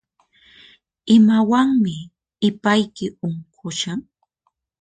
Imawanmi 1.15 1.95
ipayki 2.47 3.05
unqushan? 3.25 3.99